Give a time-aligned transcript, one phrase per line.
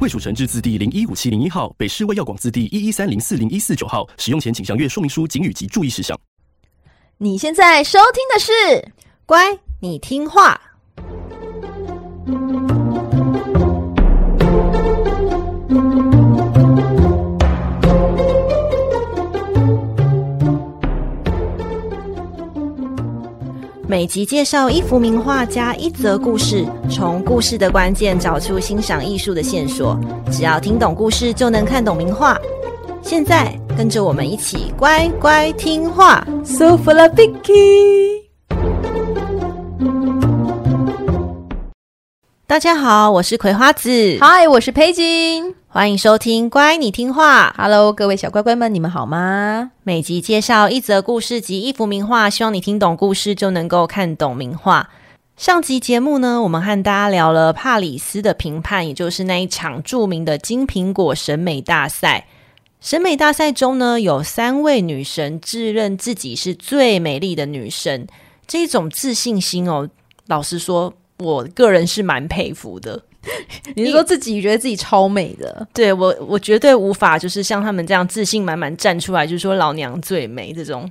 [0.00, 4.08] 卫署成字字第零一五七零一号，北市卫药广字第一一三零四零一四九号。
[4.16, 6.16] 使用前请详阅说明书、警语及注意事项。
[7.16, 8.52] 你现在收听的是
[9.26, 10.60] 《乖，你听话》。
[23.90, 29.98] 每集介绍一幅名画加一则故事，从故事的关键找出欣赏艺术的线索。
[30.30, 32.38] 只要听懂故事，就能看懂名画。
[33.00, 36.22] 现在跟着我们一起乖乖听话。
[36.44, 38.24] So for the Vicky。
[42.46, 44.18] 大家好，我是葵花子。
[44.20, 45.54] 嗨，我是佩金。
[45.78, 47.54] 欢迎收听《乖，你听话》。
[47.62, 49.70] Hello，各位小乖乖们，你们好吗？
[49.84, 54.90] 每集介绍一则故事及一幅名画，希望你听懂故事就能够看懂名画。
[55.36, 62.26] 上集节目呢，我们和大家聊了帕里斯的评判，也就是那一场著名的金苹果审美大赛。
[62.80, 68.08] 审美大赛中呢，有三位女神自认自己是最美丽的女神，
[68.48, 69.88] 这种自信心哦，
[70.26, 70.92] 老实说。
[71.20, 73.02] 我个人是蛮佩服的。
[73.74, 75.66] 你是说自己觉得自己超美的？
[75.72, 80.90] 对，我，我绝对无法就是像他们这样自信满满站出来，就是说老娘最美这种。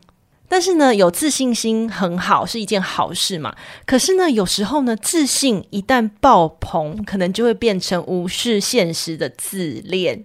[0.50, 3.54] 但是呢，有自信心很好，是一件好事嘛。
[3.86, 10.24] 可是呢，有时候呢，自信一旦爆棚，可能就会变成无视现实的自恋。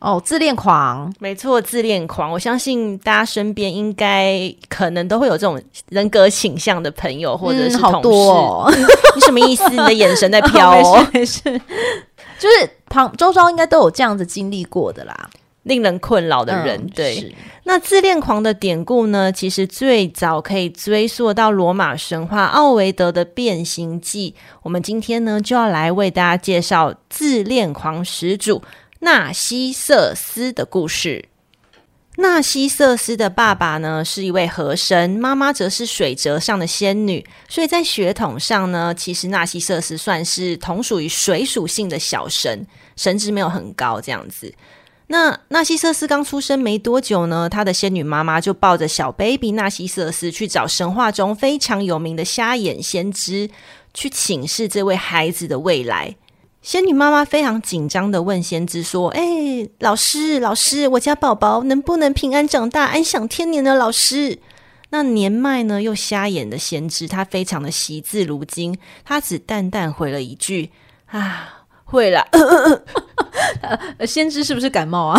[0.00, 2.32] 哦，自恋狂，没错，自恋狂。
[2.32, 7.86] 我相信大家身边应该可能都会有这种人格倾向的朋友，或者是同事。
[7.86, 8.72] 嗯、好多哦、
[9.14, 9.68] 你什么意思？
[9.68, 11.06] 你的眼神在飘 哦。
[11.12, 11.62] 没事，没事，
[12.38, 15.28] 就是旁周遭应该都有这样子经历过的啦，
[15.64, 16.80] 令人困扰的人。
[16.80, 17.34] 嗯、对，
[17.64, 19.30] 那自恋狂的典故呢？
[19.30, 24.34] 其实最早可以追溯到罗马神话奥维德的《变形记》。
[24.62, 28.62] 我们今天呢，就要来为大家介绍自恋狂始祖。
[29.02, 31.24] 纳西瑟斯的故事。
[32.16, 44.52] 纳西瑟斯的爸爸呢，是一位河神，妈妈则是水泽上的仙女，所以在血统上呢，其实纳西瑟斯算是同属于水属性的小神，神职没有很高这样子。
[45.06, 53.48] 那纳西瑟斯刚出生没多久呢，他的仙女妈妈就抱着小 baby 纳西瑟斯去找神话中非常有名的瞎眼先知，
[53.94, 56.16] 去请示这位孩子的未来。
[56.62, 63.74] 仙女妈妈非常紧张的问先知说：“哎、欸，老师，老师，我家宝宝能不能平安长大，安享天年呢？
[63.74, 64.38] 老师，
[64.90, 70.70] 那年迈呢又瞎眼的先知，他非常的惜字如金，他只淡淡回了一句：
[71.06, 72.26] 啊，会啦。
[74.06, 75.18] 先知是不是感冒啊？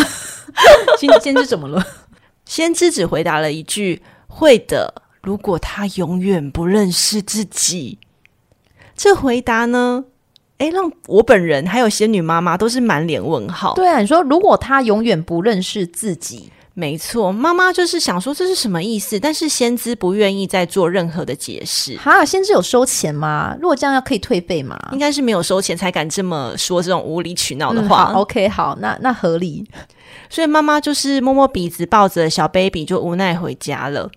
[1.00, 1.84] 先先知怎么了？
[2.46, 5.02] 先知只回答了一句：会的。
[5.24, 7.98] 如果他永远不认识自己，
[8.96, 10.06] 这回答呢？”
[10.62, 13.74] 哎，让我本人还有仙女妈妈都是满脸问号。
[13.74, 19.20] 对啊，你说如果他永远不认识自己，没错，妈妈就是想说这是什么意思？
[19.20, 21.98] 但是先知不愿意再做任何的解释。
[21.98, 23.58] 哈，先知有收钱吗？
[23.60, 24.80] 如果这样要可以退费吗？
[24.92, 28.12] 应该是没有收钱才敢这么说这种无理取闹的话。
[28.12, 29.68] 嗯、OK，好，那那合理。
[30.30, 34.12] 所以妈妈就是摸摸鼻子，抱着小 baby 就无奈回家了。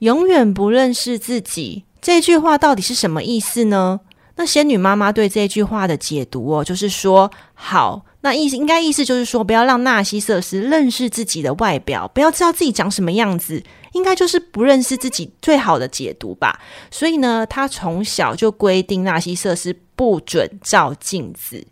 [0.00, 4.00] 永远不认识自己这句话到底是什么意思呢？
[4.40, 13.62] 那仙女妈妈对这句话的解读哦，就是说，好，那意思应该意思就是说，不要让纳西瑟斯认识自己的外表，不要知道自己长什么样子，
[13.92, 16.58] 应该就是不认识自己最好的解读吧。
[16.90, 21.66] 所以呢，他从小就规定纳西瑟斯不准照镜子。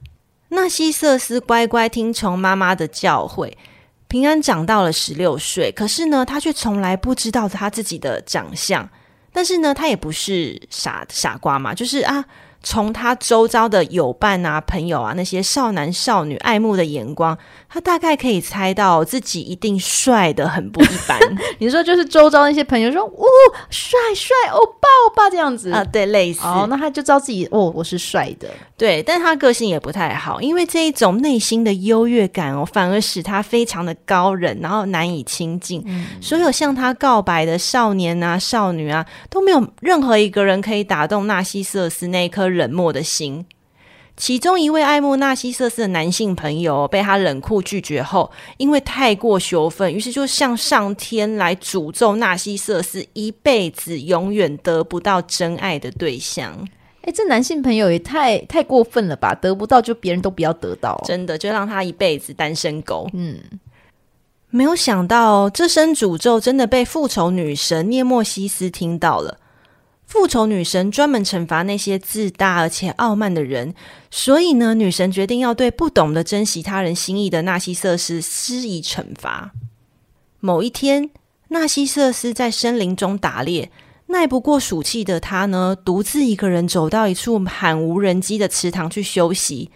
[0.50, 3.50] 纳西瑟斯乖乖听从妈妈的教诲，
[4.08, 5.72] 平安长到了十六岁。
[5.72, 8.86] 可是呢，他却从来不知道他自己的长相。
[9.32, 12.22] 但是呢，他也不是傻傻瓜嘛，就是啊。
[12.70, 21.18] 从他周遭的友伴啊、朋友啊，那些少男少女爱慕的眼光，他大概可以猜到自己一定帅的很不一般。
[21.60, 23.24] 你说就是周遭那些朋友说：“哦，
[23.70, 26.42] 帅帅，欧巴欧巴这样子啊？”对，类似。
[26.42, 28.46] 哦，那他就知道自己哦，我是帅的。
[28.76, 35.82] 对，但他个性也不太好，因为这一种内心的优越感哦，反而使他非常的高冷，然后难以亲近。
[35.86, 36.04] 嗯。
[36.20, 43.46] 所有向他告白的少年啊、少女啊，都没有任何一个人可以打动纳西瑟斯那一颗冷漠的心。
[44.16, 56.68] 其中一位爱慕纳西瑟斯的男性朋友被他冷酷拒绝后，因为太过羞愤，于是就向上天来诅咒纳西瑟斯一辈子永远得不到真爱的对象。
[57.02, 59.32] 哎，这男性朋友也太太过分了吧？
[59.36, 63.08] 得不到就别人都不要得到，真的就让他一辈子单身狗。
[63.12, 63.38] 嗯，
[64.50, 69.38] 没有想到这声诅咒真的被复仇女神涅墨西斯听到了。
[70.08, 73.74] 复仇女神专门惩罚那些自大而且傲慢的人，
[74.10, 79.52] 所以呢，女神决定要对不懂得珍惜他人心意的纳西瑟斯施以惩罚。
[80.40, 81.10] 某一天，
[81.48, 83.70] 纳西瑟斯在森林中打猎，
[84.06, 89.70] 耐不过暑气的他呢，独自一个人走到一处罕无人迹的池塘去休息。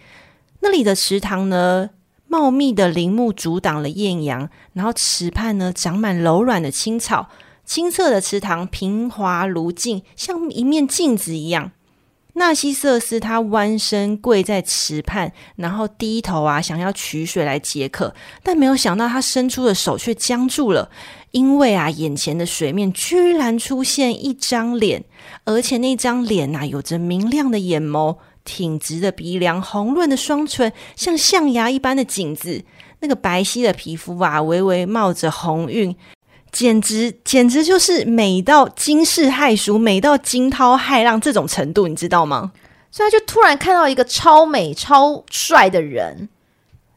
[0.61, 1.91] 那里的池塘呢，
[2.27, 7.29] 茂密的林木阻挡了艳阳，然后池畔呢，长满柔软的青草。
[7.65, 11.71] 清澈的池塘平滑如镜，像一面镜子一样。
[12.35, 20.89] 纳西瑟斯他弯身跪在池畔，然后低头啊，想要取水来解渴，但没有想到他伸出的手却僵住了，
[21.29, 25.03] 因为啊，眼前的水面居然出现一张脸，
[25.45, 32.65] 而且那张脸呐、啊，有着明亮的眼眸、挺直的鼻梁、红润的双唇，像象牙一般的颈子，
[33.01, 35.95] 那个白皙的皮肤啊，微微冒着红晕。
[36.53, 42.53] 简直简直就是美到惊世骇俗，美到惊涛骇浪这种程度，你知道吗？
[42.91, 46.29] 所以他就突然看到一个超美超帅的人。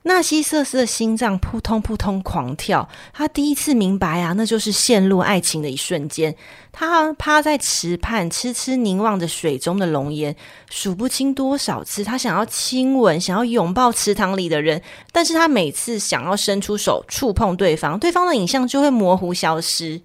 [0.06, 6.32] 纳西瑟斯的心脏扑通扑通狂跳，他第一次明白啊，那就是陷入爱情的一瞬间。
[6.70, 10.36] 他趴在池畔，痴痴凝望着水中的龙颜，
[10.70, 14.80] 数不清多少次，他想要亲吻，想要拥抱池塘里的人，
[15.10, 20.02] 但是他每次想要伸出手触碰对方，对方的影像就会模糊消失。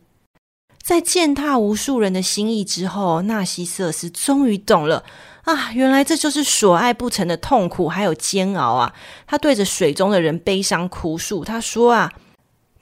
[0.81, 5.04] 在践踏无数人的心意之后，纳西瑟斯终于懂了。
[5.44, 8.94] 啊，原来这就是所爱不成的痛苦，还有煎熬啊！
[9.26, 12.14] 他对着水中的人悲伤哭诉，他说：“啊，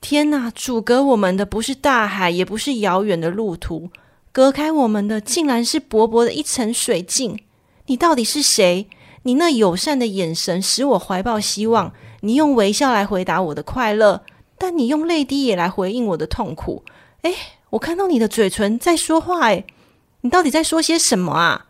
[0.02, 3.90] 天哪，阻隔我们的不是大海，也不是遥远的路途，
[4.34, 7.40] 隔开我们的竟然是薄薄的一层水镜。
[7.86, 8.90] 你到底是谁？
[9.24, 14.24] 你那友善的眼神使我怀抱希望，你用微笑来回答我的快乐，
[14.58, 16.84] 但你用泪滴也来回应我的痛苦。
[17.22, 17.34] 诶，
[17.72, 19.66] 我看到你的嘴唇在说话，诶，
[20.22, 21.68] 你到底在说些什么啊？”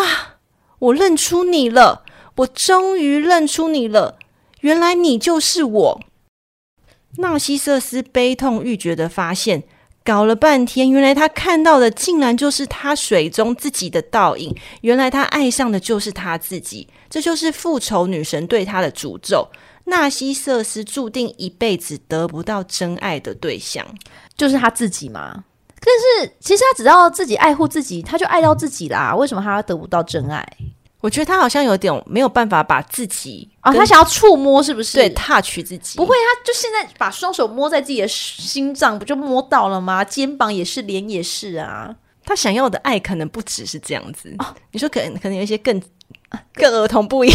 [0.00, 0.36] 啊！
[0.78, 2.04] 我认出你了，
[2.36, 4.16] 我终于认出你了，
[4.60, 6.00] 原来你就是我。
[7.16, 9.64] 纳西瑟斯悲痛欲绝的发现，
[10.04, 19.48] 搞了半天，原来他看到的竟然就是他水中自己的倒影，原来他爱上的就是他自己，这就是复仇女神对他的诅咒。
[19.86, 23.84] 纳西瑟斯注定一辈子得不到真爱的对象，
[24.36, 25.44] 就是他自己吗？
[25.80, 29.14] 但是其实他只要自己爱护自己，他就爱到自己啦。
[29.14, 30.46] 为什么他得不到真爱？
[31.00, 34.98] 我觉得他好像有点没有办法把自己啊、哦，他想要触摸，是不是？
[34.98, 35.96] 对，touch 自己。
[35.96, 40.02] 不会，他就现在把双手摸在自己的心脏，不就摸到了吗？
[40.02, 41.94] 肩膀也是，脸也是啊。
[42.26, 44.34] 他想要的爱可能不只是这样子。
[44.40, 45.80] 哦、你说可能可能有一些更
[46.54, 47.30] 更儿童不宜，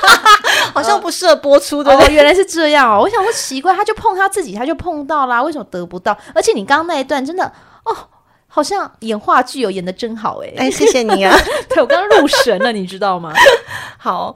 [0.74, 2.08] 好像不适合播出的、哦。
[2.10, 3.00] 原来是这样哦。
[3.00, 6.16] 我想说奇怪，他就碰他自己，他就碰到啦，为什么得不到？
[6.34, 7.50] 而且你刚刚那一段真的。
[7.84, 7.96] 哦，
[8.46, 10.52] 好像演话剧有演的真好哎！
[10.56, 11.34] 哎，谢谢你啊！
[11.68, 13.32] 对，我刚刚入神了，你知道吗？
[13.98, 14.34] 好，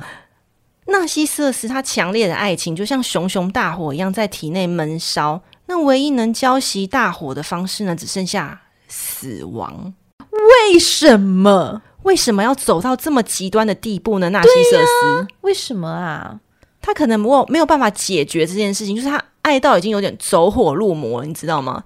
[0.86, 9.94] 纳西瑟斯他强烈的爱情就像熊熊大火一样在体内闷烧，那唯一能浇熄大火的方式呢，只剩下死亡。
[10.30, 11.82] 为什么？
[12.02, 14.28] 为什么要走到这么极端的地步呢？
[14.28, 16.38] 纳西瑟斯、啊，为什么啊？
[16.82, 21.82] 他可能没有没有办法解决这件事情，就是他爱到已经有点走火入魔了，你知道吗？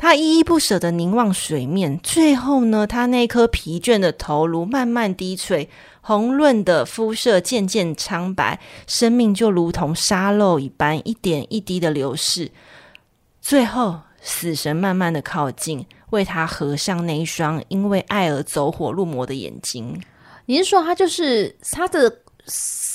[0.00, 5.68] 他依依不舍地凝望水面，最后呢，他那颗疲倦的头颅慢慢低垂，
[6.00, 12.50] 红润的肤色渐渐苍白，生命就如同沙漏一般，一点一滴的流逝。
[13.42, 20.00] 最后，死神慢慢的靠近，为他合上那一双因为爱而走火入魔的眼睛。
[20.46, 22.10] 你是说，他就是他的？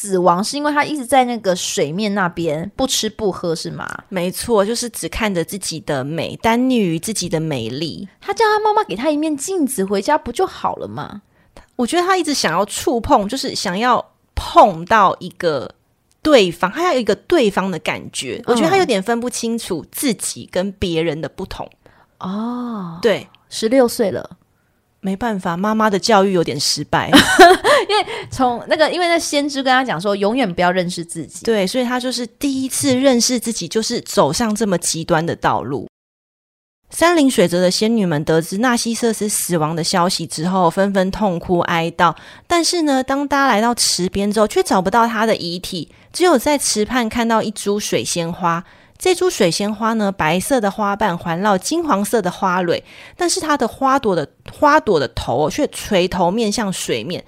[0.05, 3.89] 死亡是因为他一直在那个水面那边不吃不喝是吗？
[4.09, 8.07] 没错，就是只看着自己的美，单溺于自己的美丽。
[8.21, 11.23] 他叫他妈妈给他一面镜子，回家不就好了吗？
[11.75, 15.73] 我觉得他一直想要触碰，就是想要碰到一个
[16.21, 18.39] 对方，他要有一个对方的感觉。
[18.45, 18.53] 嗯。
[18.53, 21.67] 我觉得他有点分不清楚自己跟别人的不同。
[22.19, 24.37] 哦，对，十六岁了。
[25.05, 27.11] 没办法，妈妈的教育有点失败，
[27.87, 35.87] 因为从那个，因为那先知跟他讲说，永远不要认识自己，对，所以他就是第一次认识自己，就是走上这么极端的道路。
[36.89, 42.15] 山林水泽的仙女们得知纳西瑟斯死亡的消息之后，纷纷痛哭哀悼。
[42.47, 48.63] 但是呢，当大家来到池边之后，却找不到他的遗体，只有在池畔看到一株水仙花。
[48.97, 52.83] 这株水仙花呢，白色的花瓣环绕金黄色的花蕊，
[53.15, 57.23] 但是它的花朵的花朵的头却垂头面向水面，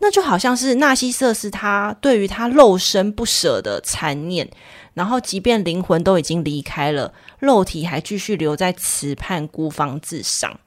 [0.00, 4.50] 那就好像是纳西瑟斯他对于他肉身不舍的残念。
[4.94, 10.60] 然后，即便灵魂都已经离开了，肉体还继续留在池畔孤芳自赏。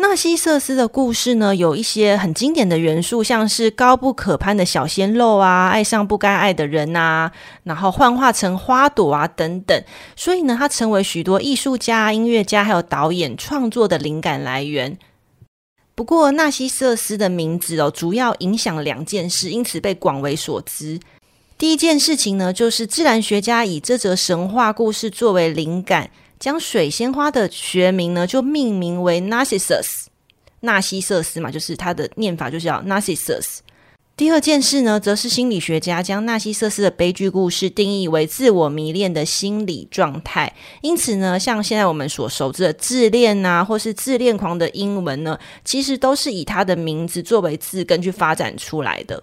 [0.00, 7.30] 纳西瑟斯的故事呢，有一些很经典的元素，像是高不可攀的小鲜肉啊，爱上不该爱的人啊，
[7.64, 9.84] 然后幻化成花朵啊等等。
[10.16, 14.98] 所以呢，它成为许多艺术家、音乐家还有导演创作的灵感来源。
[15.94, 20.98] 不过，纳西瑟斯的名字哦，主要影响两件事，因此被广为所知。
[21.58, 30.06] 第一件事情呢，就是自然学家以这则神话故事作为灵感，将水仙花的学名呢就命名为 Narcissus，
[30.60, 33.58] 纳西瑟斯嘛，就是它的念法就是叫 Narcissus。
[34.16, 49.22] 第二件事呢，则是心理学家将纳西瑟斯的悲剧故事定义为自我迷恋的心理状态，因此呢，像现在我们所熟知的自恋啊，或是自恋狂的英文呢，其实都是以他的名字作为字根去发展出来的。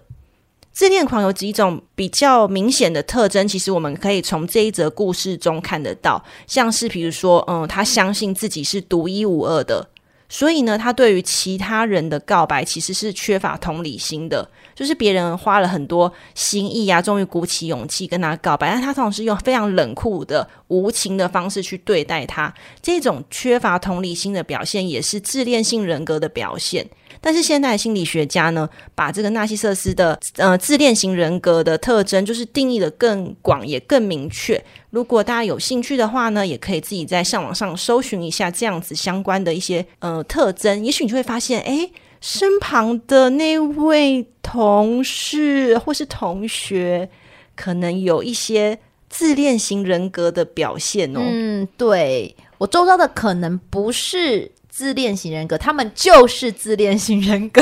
[0.78, 9.88] 自恋狂有几种比较明显的特征，其实我们可以从这一则故事中看得到，像是比如说，嗯，他相信自己是独一无二的，
[10.28, 26.88] 所以呢，他对于其他人的告白其实是缺乏同理心的，就是别人花了很多心意啊，终于鼓起勇气跟他告白，但他通常是用非常冷酷的、无情的方式去对待他，这种缺乏同理心的表现，也是自恋性人格的表现。
[27.20, 34.62] 但是现代心理学家呢，把这个纳西瑟斯的呃自恋型人格的特征，就是定义得更广也更明确。
[34.90, 47.10] 如果大家有兴趣的话呢，也可以自己在上网上搜寻一下这样子相关的一些呃特征，也许你就会发现，诶，身旁的那位同事或是同学，
[47.54, 48.78] 可能有一些
[49.10, 51.20] 自恋型人格的表现哦。
[51.22, 54.50] 嗯，对，我周遭的可能不是。
[54.78, 57.60] 自恋型人格，他们就是自恋型人格，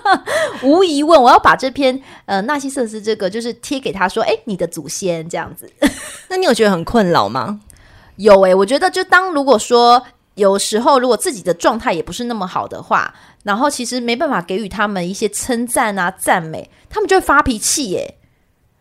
[0.62, 1.22] 无疑问。
[1.22, 5.72] 我要把这篇呃纳西瑟斯这个就是贴给他说，哎，你的祖先这样子。
[6.28, 7.62] 那你有觉得很困扰吗？
[8.16, 10.02] 有诶、欸，我觉得就当如果说
[10.34, 18.18] 有时候如果自己的状态也不是那么好的话，然后其实没办法给予他们一些称赞啊赞美，他们就会发脾气耶。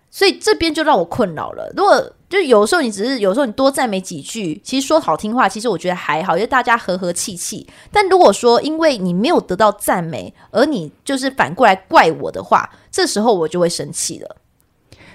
[0.09, 1.71] 所以这边就让我困扰了。
[1.77, 7.67] 如果就有时候你只是有时候你多赞美几句，其实说好听话，其实我觉得还好，因为大家和和气气。
[7.91, 14.37] 但如果说因为你没有得到赞美，而你就是反过来怪我的话，这时候我就会生气了。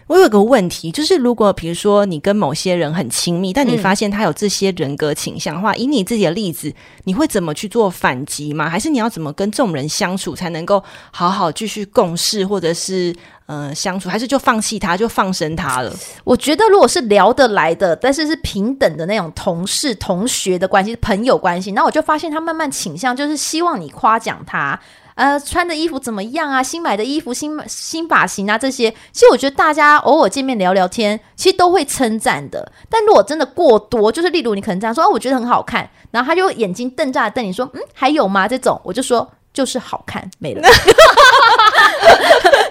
[0.07, 6.73] 我有个问题，就是如果比如说你跟某些人很亲密，但你发现他有这些人格倾向的话，嗯、以你自己的例子，
[7.05, 8.69] 你会怎么去做反击吗？
[8.71, 13.13] 还是你要怎么跟这种人相处才能够好好继续共事，或者是
[13.47, 15.93] 呃相处，还是就放弃他，就放生他了？
[16.23, 24.79] 我觉得如果是聊得来的，但是是平等的那种同事、同学的关系、朋友关系，那我就发现他慢慢倾向就是希望你夸奖他。
[25.17, 26.63] 呃，穿的衣服怎么样啊？
[26.63, 32.71] 新买的衣服、新新发型啊，这些，其实我觉得大家偶尔见面聊聊天，其实都会称赞的。
[32.91, 38.47] 但如果真的过多，就是例如你可能这样说，哦，我觉得很好看，然后他就眼睛瞪大瞪你说，嗯，还有吗？
[38.47, 40.63] 这种，我就说就是好看，没了。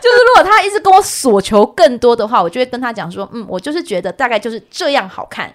[0.05, 5.51] 就是如果他一直跟我索求更多的话，我就会跟他讲说，嗯，我就是觉得大概就是这样好看，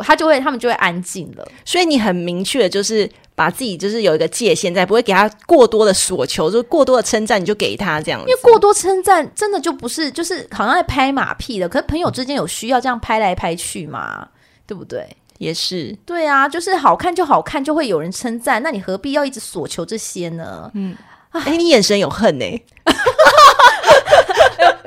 [0.00, 1.46] 他就会他们就会安静了。
[1.64, 3.10] 所以你很明确就是。
[3.36, 8.30] 把自己就是有一个界限在，不会给他过多的索求，就是过多的称赞，你就给他这样子。
[8.30, 11.68] 因为过多称赞真的就不是，就是好像在拍马屁的。
[11.68, 14.28] 可是朋友之间有需要这样拍来拍去嘛，
[14.68, 15.04] 对不对？
[15.38, 15.98] 也是。
[16.06, 20.70] 对啊，就是好看就好看，就会有人称赞，那你何必要一直索求这些呢？
[20.74, 20.96] 嗯，
[21.32, 22.64] 哎、欸，你眼神有恨呢、欸，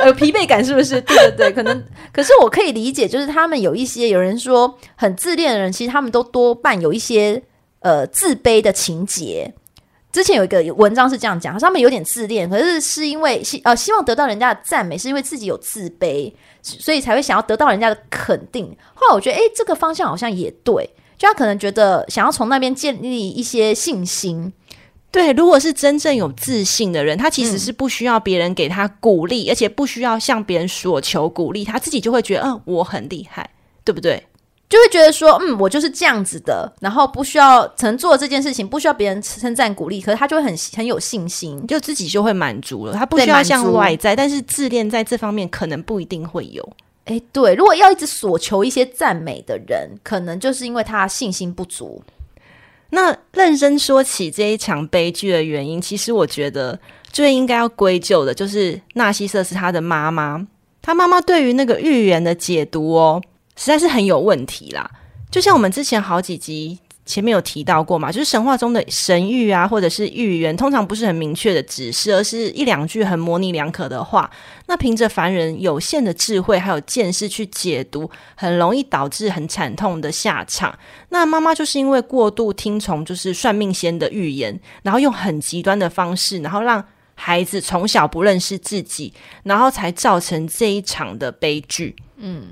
[0.08, 1.00] 有疲惫感是不是？
[1.08, 1.84] 对对对，可能。
[2.12, 7.44] 可是我可以理解，就是他们有一些有人说很自恋的人，其实他们都多半有一些。
[7.80, 9.54] 呃，自卑的情节，
[10.12, 16.34] 之前有一个文章是这样讲，他们有点自恋，可是是因为希呃希望得到人家的赞美，是因为自己有自卑，
[16.64, 18.76] 所以才会想要得到人家的肯定。
[18.96, 24.52] 后来我觉得，诶，这个方向好像也对，就他可能觉得想要从那边建立一些信心。
[25.10, 33.50] 对，如果是真正有自信的人，他其实是不需要别人给他鼓励，嗯、而且不需要向别人索求鼓励，他自己就会觉得，嗯，我很厉害，
[33.84, 34.22] 对不对？
[34.70, 42.94] 就会觉得说，嗯，我就是这样子的，然后不需要曾做这件事情，不需要别人称赞鼓励，可是他就会很很有信心，就自己就会满足了。
[42.94, 46.68] 他不需要向外在，但是自恋在这方面可能不一定会有。
[47.06, 52.04] 诶，对，如果要一直索求一些赞美的人，可能就是因为他信心不足。
[52.90, 56.80] 那认真说起这一场悲剧的原因，其实我觉得
[57.12, 60.48] 最应该要归咎的就是纳西瑟斯他的妈妈，
[60.82, 63.22] 他妈妈对于那个预言的解读哦，
[63.56, 64.90] 实在是很有问题啦。
[65.30, 66.80] 就像我们之前好几集。
[67.08, 74.30] 前面有提到过嘛，就是神话中的神谕啊，或者是预言，通常不是很明确的指示，而是一两句很模棱两可的话。
[74.68, 80.78] 那凭着凡人有限的智慧还有见识去解读，很容易导致很惨痛的下场。
[81.10, 86.84] 那妈妈就是因为过度听从就是算命仙的预言，然后用很极端的方式，然后让
[87.16, 91.96] 孩子从小不认识自己，然后才造成这一场的悲剧。
[92.18, 92.48] 嗯，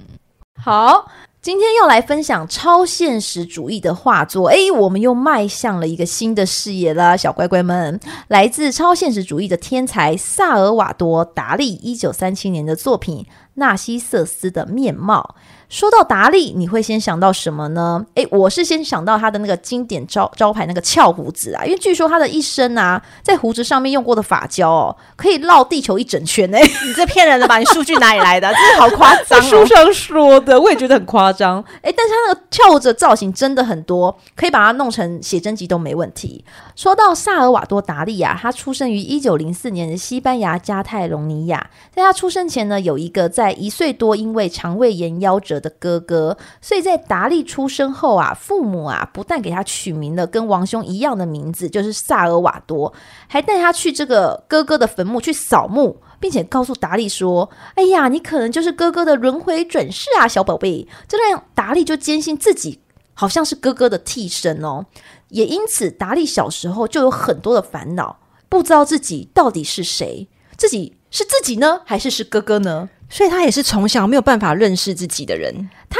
[0.58, 1.12] 好。
[1.46, 8.00] 今天要来分享超现实主义的画作，哎，我们又迈向了一个新的视野啦，小乖乖们，
[8.30, 13.18] 来自超现实主义的天才萨尔瓦多·达利，一九三七年的作品
[13.54, 15.36] 《纳西瑟斯的面貌》。
[15.68, 18.06] 说到达利，你会先想到什么呢？
[18.16, 27.58] 诶，我是先想到他的那个经典招招牌那个翘胡子啊，因为据说他的一生啊，在胡子上面用过的发胶哦，可以绕地球一整圈诶， 你这骗人的吧？
[27.58, 28.48] 你数据哪里来的？
[28.54, 29.42] 真的好夸张哦！
[29.42, 31.64] 书上说的，我也觉得很夸张。
[31.82, 36.46] 诶，但是他那个翘着造型真的很多，可以把它弄成写真集都没问题。
[36.76, 52.94] 说到萨尔瓦多·达利啊，他出生于一九零四年的西班牙加泰隆尼亚，在他出生前呢，有一个在一岁多因为肠胃炎夭折的哥哥，所以在达利出生后啊，父母啊不但给他取名了跟王兄一样的名字，就是萨尔瓦多，
[53.28, 62.80] 还带他去这个哥哥的坟墓去扫墓，并且告诉达利说：“哎呀，你可能就是哥哥的轮回转世啊，小宝贝。”这样达利就坚信自己
[63.14, 64.86] 好像是哥哥的替身哦，
[65.30, 68.20] 也因此达利小时候就有很多的烦恼，
[68.50, 72.90] 不知道自己到底是谁，自己是自己呢，还是是哥哥呢？
[73.10, 76.00] 所以他也是从小没有办法认识自己的人，他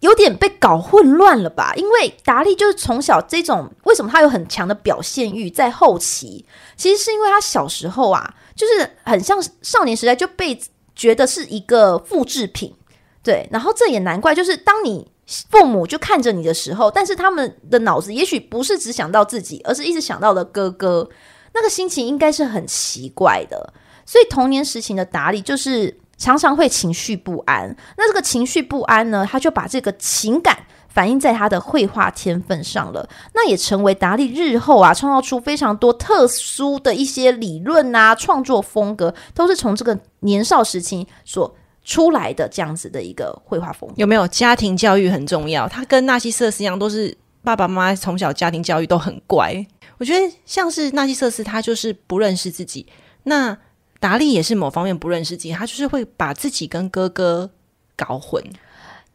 [0.00, 1.72] 有点被搞混乱了吧？
[1.76, 5.50] 因为达利就是从小这种，为什么他有很强的表现欲？
[5.50, 6.44] 在后期，
[6.76, 10.58] 其实是因为他小时候啊，就是很像少年时代就被
[10.94, 12.74] 觉得是一个复制品，
[13.22, 13.48] 对。
[13.50, 15.10] 然后这也难怪，就是当你
[15.50, 21.08] 父母就看着你的时候，但是他们的脑子也许不是只想到自己，而是一直想到了哥哥，
[21.54, 23.72] 那个心情应该是很奇怪的。
[24.04, 25.98] 所以童年时期的达利就是。
[26.16, 30.56] 常常会情绪不安，那这个情绪不安呢，他就把这个情感
[30.88, 43.94] 反映在他的绘画天分上了，那也成为达利日后啊创造出非常多特殊的一些理论啊，创作风格都是从这个年少时期所出来的这样子的一个绘画风格。
[43.98, 45.68] 有没有家庭教育很重要？
[45.68, 49.66] 他跟纳西瑟斯一样，都是爸爸妈妈从小家庭教育都很乖。
[49.98, 52.86] 我觉得像是纳西瑟斯，他就是不认识自己。
[53.24, 53.56] 那
[54.00, 57.50] 达利也是某方面不认识自己，他就是会把自己跟哥哥
[57.96, 58.42] 搞混，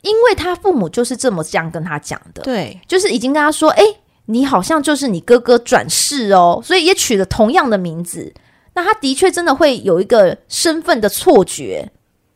[0.02, 3.84] 因为他父母就是这么这样跟他讲的，对，就是已经跟他说，哎，
[4.26, 8.34] 你好像就是你哥哥转世哦，所以也取了同样的名字，
[8.74, 11.92] 那他的确真的会有一个身份的错觉，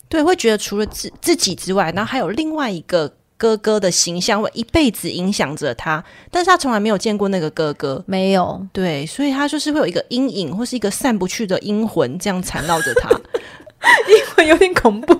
[0.07, 3.15] 对，会觉得除了自自己之外，然后还有另外一个。
[3.37, 13.09] 哥哥的形象会一辈子影响着他，但是他从来没有见过那个哥哥，没有，对，所以他就是会有一个阴影，或是一个散不去的阴魂，这样缠绕着他。
[14.09, 15.15] 阴魂有点恐怖。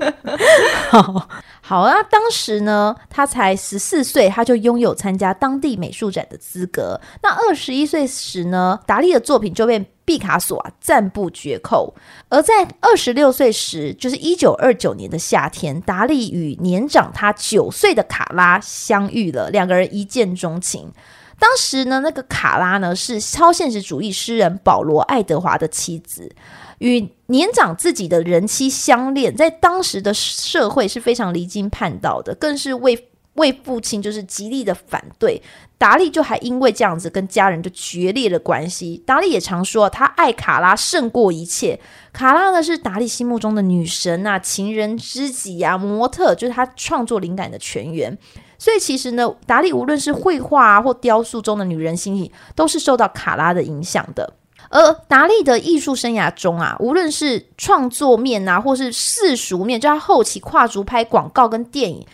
[0.90, 1.30] 好，
[1.68, 7.02] 好啊，当时呢，他才十四岁，他就拥有参加当地美术展的资格。
[7.24, 11.96] 那二十一岁时呢，达利的作品就被毕卡索啊赞不绝口。
[12.30, 20.92] 而在二十六岁时，就是一九二九年的夏天，达利与年长他九岁的卡拉相遇了，两个人一见钟情。
[21.40, 26.32] 当时呢，那个卡拉呢是超现实主义诗人保罗·爱德华的妻子。
[26.80, 35.42] 与年长自己的人妻相恋，在当时的社会是非常离经叛道的，更是为为父亲就是极力的反对。
[35.78, 39.04] 达利就还因为这样子跟家人就决裂了关系。
[39.06, 41.78] 达利也常说，他爱卡拉胜过一切。
[42.14, 48.18] 卡拉呢是达利心目中的女神啊，情人知己啊，模特，就是他创作灵感的泉源。
[48.58, 54.34] 所以其实呢，达利无论是绘画啊或雕塑中的女人心理，都是受到卡拉的影响的。
[54.70, 62.06] 而达利的艺术生涯中啊，无论是创作面啊，或是世俗面，就他后期跨足拍广告跟电影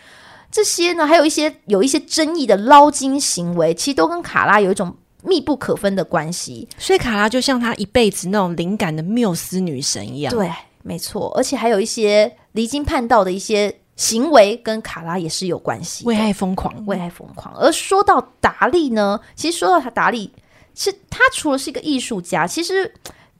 [0.50, 6.68] 这些呢，还有一些有一些争议的捞金行为，其实都跟卡拉有一种密不可分的关系。
[6.76, 10.34] 所以卡拉就像他一辈子那种灵感的缪斯女神一样。
[10.34, 16.04] 对，没错，而且还有一些离经叛道的一些行为，跟卡拉也是有关系。
[16.04, 17.54] 为爱疯狂，为爱疯狂。
[17.56, 20.30] 而说到达利呢，其实说到他达利。
[20.74, 22.92] 是他除了是一个艺术家，其实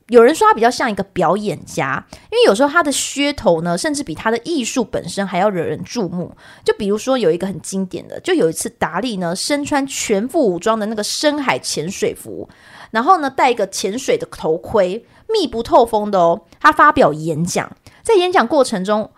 [0.08, 6.34] 有人说他比较像一个表演家，因为有时候他的噱头呢，甚至比他的艺术本身还要惹人注目。
[6.64, 12.48] 就比如说有一个很经典的，就有一次达利呢身穿全副武装的那个深海潜水服，
[12.90, 16.42] 然后呢戴一个潜水的头盔，密不透风的哦。
[16.60, 19.10] 他发表演讲，在演讲过程中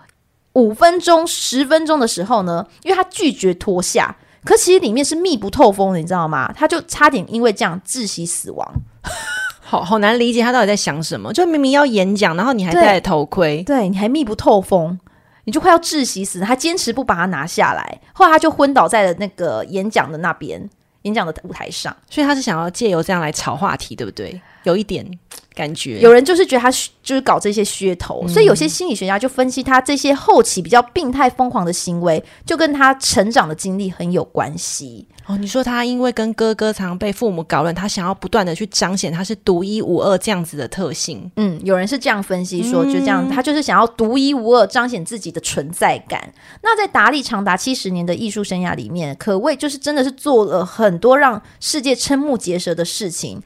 [0.52, 6.52] 五分钟、十分钟的时候呢，因为他拒绝脱下，可其实里面是密不透风的，你知道吗？
[6.54, 8.72] 他就差点因为这样窒息死亡。
[9.66, 14.96] 好好难理解他到底在想什么，就明明要演讲，然后你还戴头盔，对，对，你还密不透风，
[15.44, 20.68] 你就快要窒息死，他坚持不把它拿下来，后来他就昏倒在了那个演讲的那边，
[21.02, 24.40] 演讲的舞台上，所以他是想要借由这样来炒话题，对不对？
[24.64, 25.18] 有一点。
[25.54, 26.68] 感觉有人就是觉得他
[27.00, 35.06] 就是搞这些噱头，嗯，所以有些心理学家就分析他这些后期比较病态疯狂的行为，就跟他成长的经历很有关系。
[35.26, 41.30] 哦，你说他因为跟哥哥常被父母搞乱，他想要不断的去彰显他是独一无二这样子的特性。
[41.36, 46.34] 嗯，有人是这样分析说，就这样，他就是想要独一无二彰显自己的存在感。
[46.64, 53.40] 那在达利长达七十年的艺术生涯里面，可谓就是真的是做了很多让世界瞠目结舌的事情。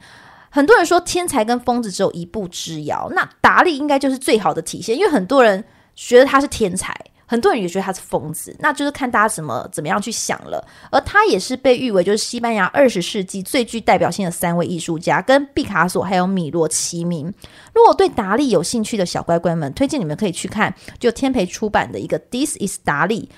[0.49, 5.63] 很多人说天才跟疯子只有一步之遥，那达利应该就是最好的体现，因为很多人
[5.95, 10.65] 觉得他是天才，很多人也觉得他是疯子，那就是看大家怎么怎么样去想了。
[10.89, 17.31] 而他也是被誉为就是西班牙二十世纪最具代表性的三位艺术家，跟毕卡索还有米罗齐名。
[17.73, 23.29] 如果对达利有兴趣的小乖乖们，推荐你们可以去看就天培出版的一个《This is 达利》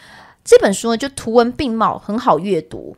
[0.45, 2.95] 这本书呢，就图文并茂，很好阅读。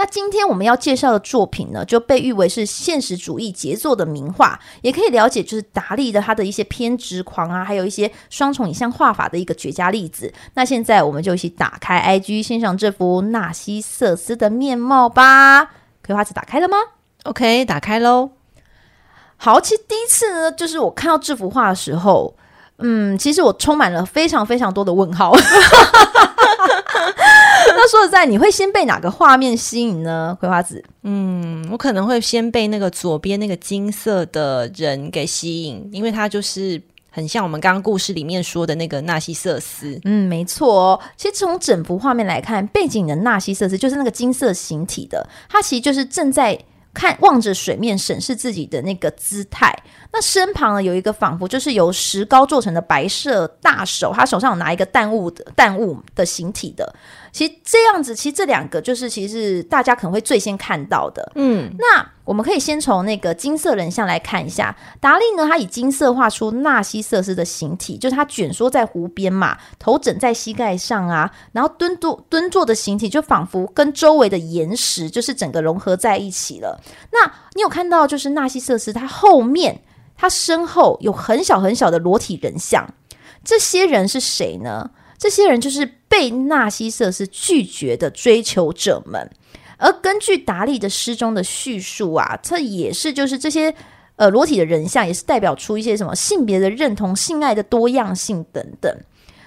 [0.00, 10.32] 那今天我们要介绍的作品呢，就被誉为是现实主义杰作的名画，也可以了解就是达利的他的一些偏执狂啊，还有一些双重影像画法的一个绝佳例子。
[10.54, 15.64] 那现在我们就一起打开 IG 欣赏这幅纳西瑟斯的面貌吧。
[16.02, 16.78] 葵花子打开了吗
[17.24, 18.30] ？OK，打开喽。
[19.36, 22.34] 好，其实第一次呢，就是我看到这幅画的时候，
[22.78, 25.34] 嗯，其实我充满了非常非常多的问号。
[27.76, 30.36] 那说实在，你会先被哪个画面吸引呢？
[30.40, 36.80] 葵花籽，嗯，我可能会先被那个左边那个金色的人给吸引，因为他就是
[37.10, 39.98] 很像我们刚刚故事里面说的那个纳西瑟斯。
[40.04, 41.00] 嗯，没错哦。
[41.16, 46.58] 其实从整幅画面来看，背景的纳西瑟斯就是那个金色形体的，他其实就是正在
[46.92, 49.72] 看望着水面审视自己的那个姿态。
[50.12, 56.92] 那身旁呢，有一个仿佛就是由石膏做成的白色大手，他手上有拿一个淡物的淡物的形体的。
[57.32, 61.32] 其实这样子，其实这两个就是其实是大家可能会最先看到的。
[61.34, 64.76] 嗯，那我们可以先从那个金色人像来看一下。
[65.00, 76.80] 达利呢，他以金色画出纳西瑟斯的形体，就是他蜷缩在湖边嘛，头枕在膝盖上啊，然后蹲坐蹲坐的形体，就仿佛跟周围的岩石就是整个融合在一起了。
[77.12, 79.82] 那你有看到就是纳西瑟斯他后面？
[80.16, 82.86] 他身后有很小很小的裸体人像，
[83.42, 84.90] 这些人是谁呢？
[85.16, 89.30] 这些人就是被纳西瑟斯拒绝的追求者们。
[89.78, 93.74] 而根据达利的诗中的叙述啊，这也是就是这些
[94.16, 98.94] 呃裸体的人像，也是代表出一些什么性别的认同、性爱的多样性等等。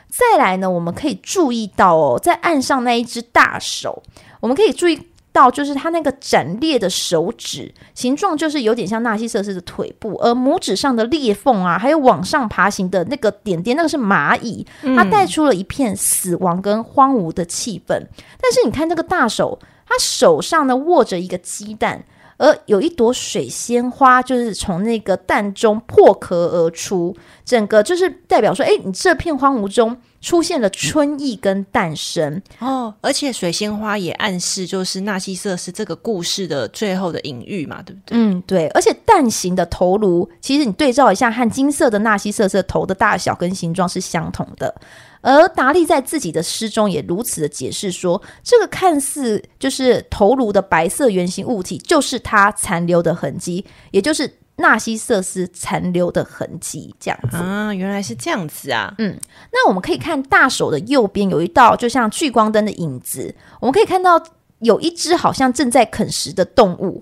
[0.08, 4.02] 再来呢，我们可以注意到哦，在岸上那一只大手，
[4.40, 5.10] 我们可以注意。
[5.34, 14.66] 到就是他那个斩裂的手指形状，就是有点像纳西瑟斯的腿部，而拇指上的裂缝啊，还有往上爬行的那个点点，那个是蚂蚁，
[14.96, 17.96] 它带出了一片死亡跟荒芜的气氛。
[17.96, 18.08] 嗯。
[18.40, 22.06] 但是你看那个大手，他手上呢握着一个鸡蛋，
[22.38, 29.98] 而有一朵水仙花，就是从那个蛋中破壳而出，整个就是代表说，哎，你这片荒芜中。
[30.24, 38.18] 出现了春意跟诞生哦，而且水仙花也暗示就是纳西瑟是这个故事的最后的隐喻嘛，对不对？
[38.18, 38.68] 嗯，对。
[38.70, 44.74] 而且蛋形的头颅，其实你对照一下，和金色的纳西瑟斯头的大小跟形状是相同的。
[45.22, 54.38] 而达利在自己的诗中也如此的解释说，这个看似就是头颅的白色圆形物体，就是它残留的痕迹，也就是。
[54.58, 58.94] 纳西瑟斯残留的痕迹，这样子啊，原来是这样子啊。
[59.00, 59.20] 嗯，
[59.52, 64.22] 那我们可以看大手的右边有一道就像聚光灯的影子，我们可以看到
[64.60, 67.02] 有一只好像正在啃食的动物。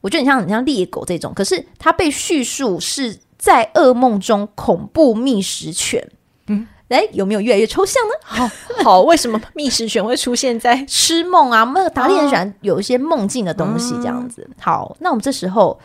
[0.00, 6.08] 我觉得很像很像猎狗这种，可是它被叙述是在噩梦中恐怖觅食犬。
[6.46, 8.14] 嗯，哎，有没有越来越抽象呢？
[8.22, 8.50] 好
[8.84, 11.64] 好，为什么觅食犬会出现在痴 梦啊？
[11.74, 14.48] 那个达利很喜欢有一些梦境的东西，这样子。
[14.60, 15.76] 好，那我们这时候。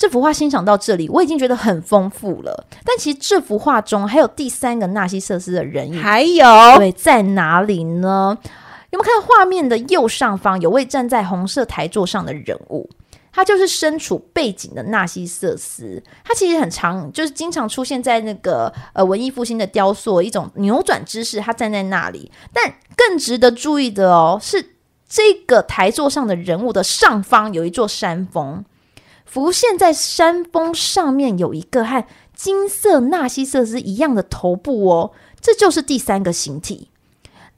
[0.00, 2.66] 这幅画欣赏到这里，我已经觉得很丰富了。
[2.86, 6.46] 但其实这幅画中还有第三个纳西瑟斯的人影，还有
[6.78, 8.38] 对，在哪里呢？
[8.92, 12.88] 有没有看到画面的右上方有位站在红色台座上的人物？
[13.30, 22.32] 他就是身处背景的纳西瑟斯，他其实很常，就是经常出现在那个呃文艺复兴的雕塑，一种扭转姿势，他站在那里。
[22.54, 28.64] 但更值得注意的哦，是这个台座上的人物的上方有一座山峰，
[29.30, 36.88] 浮现在山峰上面有一个和金色纳西瑟斯一样的头部哦，这就是第三个形体。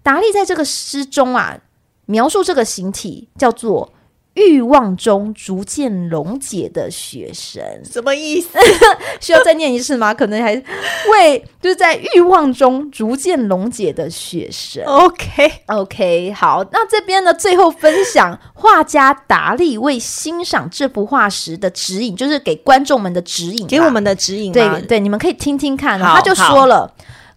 [0.03, 1.61] 达利在这个诗中啊，
[2.05, 3.91] 描述这个形体叫做
[4.35, 8.59] 欲望中逐渐溶解的雪神，什么意思？
[9.21, 10.14] 需要再念一次吗？
[10.14, 14.83] 可能还为就是在欲望中逐渐溶解的雪神。
[14.85, 24.51] OK OK，好，那这边呢，最后分享画家达利为欣赏这幅画时的指引，就是给观众们的指引，给我们的指引。
[24.51, 26.01] 对对，你们可以听听看。
[26.01, 26.95] 他就说了。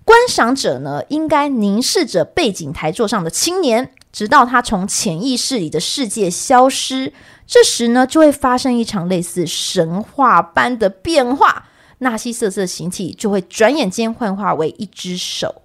[0.08, 7.12] 观赏者呢，应该凝视着背景台座上的青年，直到他从潜意识里的世界消失。
[7.46, 11.66] 这时呢，就会发生一场类似神话般的变化，
[11.98, 15.64] 纳西瑟瑟形体就会转眼间幻化为一只手。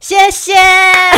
[0.00, 0.52] 谢谢，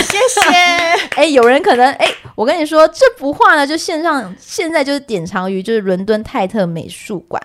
[0.02, 0.50] 谢谢。
[1.16, 7.42] 哎，有人可能哎，我跟你说，这幅画呢，就线上现在就是典藏于就是伦敦泰特美术馆。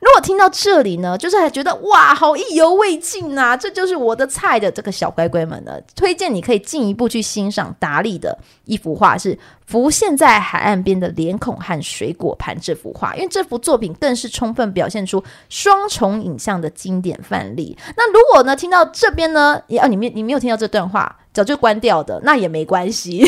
[0.00, 17.76] 如果听到这里呢，就是还觉得哇，好意犹未尽呐，这就是我的菜的这个小乖乖们呢，推荐你可以进一步去欣赏达利的一幅画，是浮现在海岸边的脸孔和水果盘这幅画，因为这幅作品更是充分表现出双重影像的经典范例。
[17.94, 23.22] 那如果呢，听到这边呢，也啊，你没你没有听到这段话，早就关掉的，那也没关系，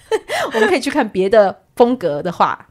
[0.52, 2.66] 我们可以去看别的风格的画。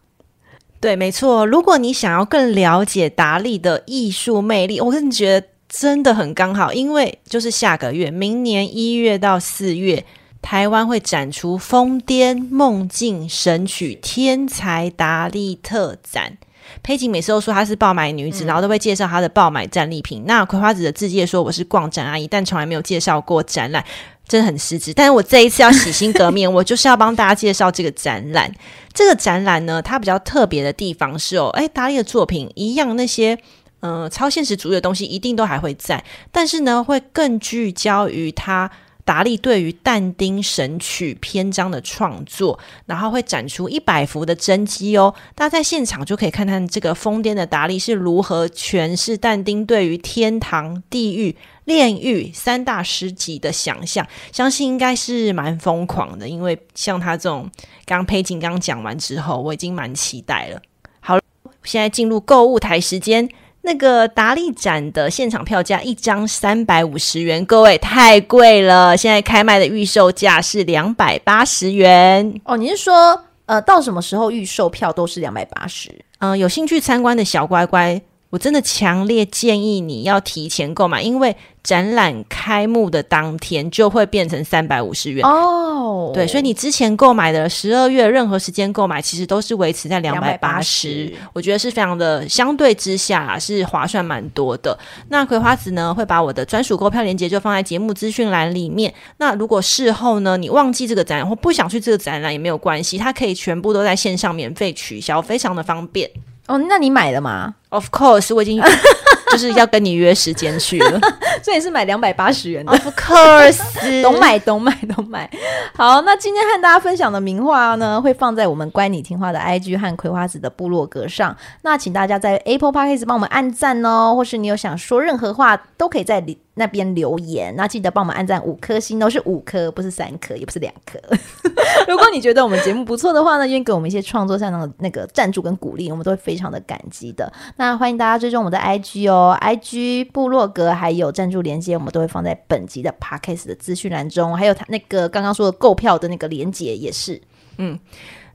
[0.80, 1.46] 对，没错。
[1.46, 10.06] 如果你想要更了解达利的艺术魅力，我跟你觉得真的很刚好，因为就是下个月，明年一月到四月，
[10.42, 16.38] 台湾会展出《疯癫梦境神曲天才达利特展》。
[16.84, 20.24] 佩锦每次都说她是爆买女子，嗯、然后都会介绍她的爆买战利品。
[20.26, 23.84] 那葵花籽的自介说我是逛展阿姨，但从来没有介绍过展览。
[24.28, 28.52] 真的很失职，但是我这一次要洗心革面， 我就是要帮大家介绍这个展览。
[28.92, 33.38] 这个展览呢，它比较特别的地方是哦，诶，达利的作品一样，那些
[33.82, 38.72] 呃超现实主义的东西一定都还会在，但是呢，会更聚焦于他
[39.06, 45.16] 达利对于但丁神曲篇章的创作，然后会展出一百幅的真迹哦。
[45.34, 51.38] 大家在现场就可以看看这个疯癫的达利是如何诠释但丁对于天堂、地狱。
[51.66, 56.30] 炼狱三大师级的想象，相信应该是蛮疯狂的。
[56.30, 57.50] 因为像他这种，
[57.88, 60.62] 刚佩锦刚讲完之后，我已经蛮期待了。
[61.00, 61.18] 好，
[61.64, 63.28] 现在进入购物台时间。
[63.66, 68.96] 那个达利展的现场票价一张三百五十元，各位太贵了。
[68.96, 72.40] 现在开卖的预售价是两百八十元。
[72.46, 75.90] 哦，你是说，呃，到什么时候预售票都是两百八十？
[76.20, 78.00] 嗯，有兴趣参观的小乖乖，
[78.32, 86.12] 我真的强烈建议你要提前购买，因为展览开幕的当天就会变成三百五十元哦。
[86.14, 91.14] 对，所以你之前购买的十二月任何时间购买，其实都是维持在两百八十。
[91.32, 94.78] 我觉得是非常的，相对之下是划算蛮多的。
[95.10, 98.94] 那葵花子呢，会把我的专属购票链接就放在节目资讯栏里面。
[99.18, 106.10] 那如果事后呢，你忘记这个展览或不想去这个展览也没有关系，它可以全部都在线上免费取消，非常的方便。
[106.48, 108.62] 哦，那你买了吗？Of course，我已经
[109.36, 111.00] 就是要跟你约时间去了，
[111.44, 112.72] 所以是买两百八十元的。
[112.72, 113.60] Of course，
[114.02, 115.30] 懂买懂买懂买。
[115.76, 121.36] 好，那今天和大家分享的名画呢，会放在我们乖你听话的 IG 和葵花籽的部落格上。
[121.64, 126.40] 那请大家在 Apple Podcast 帮我们按赞哦，或是你有想说任何话，都可以在里。
[126.58, 130.98] 那边留言，那记得帮我们按赞五颗星，都是五颗，不是三颗，也不是两颗。
[131.86, 137.30] 如果你觉得我们节目不错的话呢，愿意给我们一些创作上的那个赞助跟鼓励，我们都会非常的感激的。
[137.58, 147.22] 那欢迎大家追踪我们的 IG 哦，IG 部落格还有赞助连接，我们都会放在本集的 Podcast 的资讯栏中，还有他那个刚刚说的购票的那个连接也是，
[147.58, 147.80] 嗯。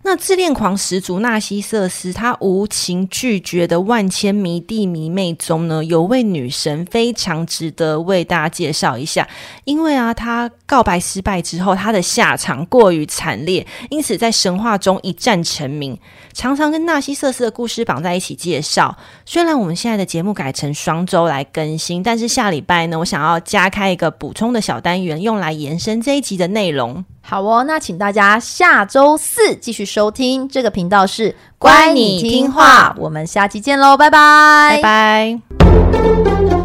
[0.03, 9.29] 那自恋狂十足纳西瑟斯，他无情拒绝的万千迷弟迷妹中呢，有位女神非常值得为大家介绍一下。
[9.65, 15.97] 因为啊，她告白失败之后，她的下场过于惨烈，因此在神话中一战成名，
[16.33, 18.97] 常常跟纳西瑟斯的故事绑在一起介绍。
[19.27, 27.05] 虽然我们现在的节目改成双周来更新，但是下礼拜呢，我想要加开一个补充的小单元，用来延伸这一集的内容。
[27.23, 36.60] 好哦，那请大家下周四继续收听这个频道是乖你听话，我们下期见喽，拜拜，拜拜。